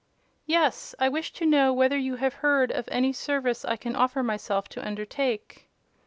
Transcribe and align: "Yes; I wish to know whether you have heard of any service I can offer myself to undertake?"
"Yes; 0.47 0.95
I 0.97 1.09
wish 1.09 1.31
to 1.33 1.45
know 1.45 1.71
whether 1.71 1.95
you 1.95 2.15
have 2.15 2.33
heard 2.33 2.71
of 2.71 2.89
any 2.91 3.13
service 3.13 3.63
I 3.63 3.75
can 3.75 3.95
offer 3.95 4.23
myself 4.23 4.67
to 4.69 4.83
undertake?" 4.83 5.69